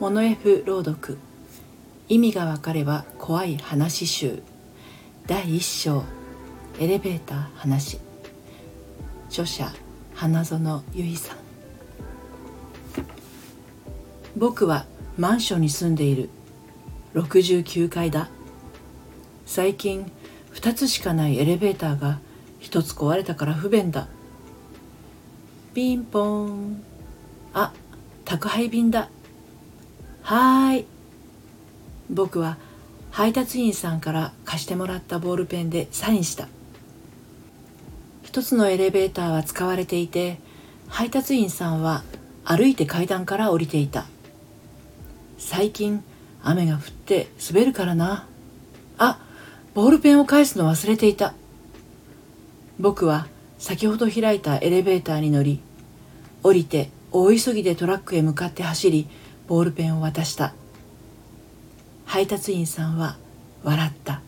[0.00, 1.18] モノ F 朗読。
[2.08, 4.42] 意味がわかれば怖い話集。
[5.26, 6.04] 第一章。
[6.78, 7.98] エレベーター話。
[9.28, 9.70] 著者
[10.14, 11.36] 花園由衣さん。
[14.38, 14.86] 僕は
[15.18, 16.30] マンションに住んでいる。
[17.12, 18.30] 69階だ。
[19.44, 20.10] 最近
[20.54, 22.20] 2つしかないエレベーターが
[22.62, 24.08] 1つ壊れたから不便だ。
[25.74, 26.82] ピンポーン。
[27.52, 27.74] あ
[28.24, 29.10] 宅配便だ。
[30.30, 30.86] はーい。
[32.08, 32.56] 僕は
[33.10, 36.46] 配達員さんから貸してもらったボールペンでサインした。
[38.22, 40.38] 一つのエレベーターは使われていて
[40.86, 42.04] 配達員さんは
[42.44, 44.06] 歩いて階段から降りていた。
[45.36, 46.00] 最近
[46.44, 48.28] 雨が降って滑るからな。
[48.98, 49.18] あ
[49.74, 51.34] ボールペンを返すの忘れていた。
[52.78, 53.26] 僕は
[53.58, 55.58] 先ほど開いたエレベーターに乗り
[56.44, 59.08] 降りて大急ぎでトラックへ向かって走り
[59.50, 60.54] ボールペンを渡した。
[62.04, 63.16] 配達員さんは
[63.64, 64.20] 笑った。